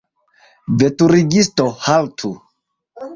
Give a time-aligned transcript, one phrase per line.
[0.83, 2.33] Veturigisto, haltu!